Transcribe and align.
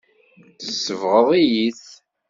Tesbeɣ-iyi-t. 0.59 1.83